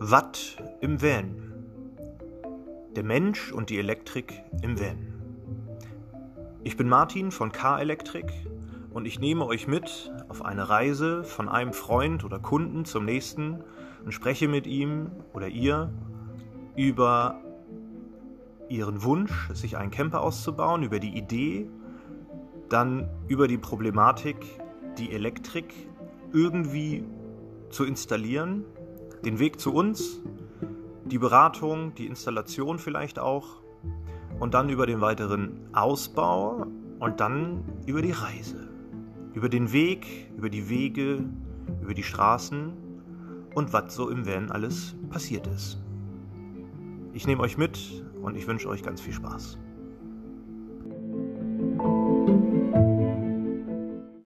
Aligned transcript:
Watt 0.00 0.62
im 0.80 1.02
Van. 1.02 1.34
Der 2.94 3.02
Mensch 3.02 3.50
und 3.50 3.68
die 3.68 3.78
Elektrik 3.78 4.44
im 4.62 4.78
Van. 4.78 5.12
Ich 6.62 6.76
bin 6.76 6.88
Martin 6.88 7.32
von 7.32 7.50
K-Elektrik 7.50 8.32
und 8.90 9.06
ich 9.06 9.18
nehme 9.18 9.44
euch 9.44 9.66
mit 9.66 10.12
auf 10.28 10.44
eine 10.44 10.68
Reise 10.68 11.24
von 11.24 11.48
einem 11.48 11.72
Freund 11.72 12.24
oder 12.24 12.38
Kunden 12.38 12.84
zum 12.84 13.06
nächsten 13.06 13.64
und 14.04 14.12
spreche 14.12 14.46
mit 14.46 14.68
ihm 14.68 15.10
oder 15.32 15.48
ihr 15.48 15.92
über 16.76 17.42
ihren 18.68 19.02
Wunsch, 19.02 19.50
sich 19.52 19.76
einen 19.76 19.90
Camper 19.90 20.20
auszubauen, 20.20 20.84
über 20.84 21.00
die 21.00 21.18
Idee, 21.18 21.68
dann 22.68 23.10
über 23.26 23.48
die 23.48 23.58
Problematik, 23.58 24.36
die 24.96 25.10
Elektrik 25.10 25.74
irgendwie 26.32 27.04
zu 27.70 27.84
installieren 27.84 28.64
den 29.24 29.38
Weg 29.38 29.60
zu 29.60 29.72
uns, 29.72 30.20
die 31.04 31.18
Beratung, 31.18 31.94
die 31.94 32.06
Installation 32.06 32.78
vielleicht 32.78 33.18
auch 33.18 33.62
und 34.40 34.54
dann 34.54 34.68
über 34.68 34.86
den 34.86 35.00
weiteren 35.00 35.68
Ausbau 35.72 36.66
und 37.00 37.20
dann 37.20 37.64
über 37.86 38.02
die 38.02 38.12
Reise, 38.12 38.68
über 39.34 39.48
den 39.48 39.72
Weg, 39.72 40.30
über 40.36 40.50
die 40.50 40.68
Wege, 40.68 41.24
über 41.82 41.94
die 41.94 42.02
Straßen 42.02 42.72
und 43.54 43.72
was 43.72 43.94
so 43.94 44.08
im 44.08 44.26
Van 44.26 44.50
alles 44.50 44.96
passiert 45.10 45.46
ist. 45.48 45.78
Ich 47.12 47.26
nehme 47.26 47.42
euch 47.42 47.58
mit 47.58 48.04
und 48.22 48.36
ich 48.36 48.46
wünsche 48.46 48.68
euch 48.68 48.82
ganz 48.82 49.00
viel 49.00 49.12
Spaß. 49.12 49.58